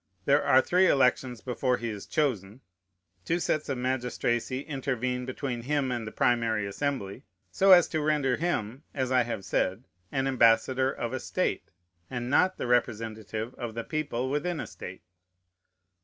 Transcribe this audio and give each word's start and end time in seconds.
There 0.25 0.41
are 0.43 0.61
three 0.63 0.87
elections 0.87 1.41
before 1.41 1.77
he 1.77 1.89
is 1.89 2.07
chosen; 2.07 2.61
two 3.23 3.37
sets 3.37 3.69
of 3.69 3.77
magistracy 3.77 4.61
intervene 4.61 5.27
between 5.27 5.61
him 5.61 5.91
and 5.91 6.07
the 6.07 6.11
primary 6.11 6.65
assembly, 6.65 7.21
so 7.51 7.71
as 7.71 7.87
to 7.89 8.01
render 8.01 8.35
him, 8.35 8.81
as 8.95 9.11
I 9.11 9.21
have 9.21 9.45
said, 9.45 9.83
an 10.11 10.25
ambassador 10.25 10.91
of 10.91 11.13
a 11.13 11.19
state, 11.19 11.69
and 12.09 12.31
not 12.31 12.57
the 12.57 12.65
representative 12.65 13.53
of 13.59 13.75
the 13.75 13.83
people 13.83 14.31
within 14.31 14.59
a 14.59 14.65
state. 14.65 15.03